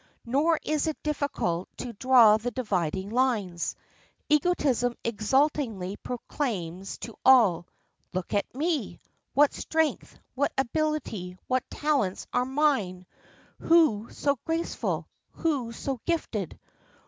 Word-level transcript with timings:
Nor 0.25 0.57
is 0.63 0.87
it 0.87 1.03
difficult 1.03 1.69
to 1.77 1.93
draw 1.93 2.37
the 2.37 2.49
dividing 2.49 3.11
lines. 3.11 3.75
Egotism 4.29 4.95
exultingly 5.03 5.95
proclaims 5.97 6.97
to 7.01 7.15
all, 7.23 7.67
"Look 8.11 8.33
at 8.33 8.51
me. 8.55 8.99
What 9.35 9.53
strength, 9.53 10.17
what 10.33 10.53
ability, 10.57 11.37
what 11.45 11.69
talents 11.69 12.25
are 12.33 12.45
mine! 12.45 13.05
Who 13.59 14.07
so 14.09 14.39
graceful? 14.43 15.07
who 15.33 15.71
so 15.71 15.99
gifted? 16.07 16.59